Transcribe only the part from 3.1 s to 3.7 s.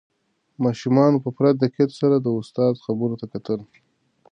ته کتل.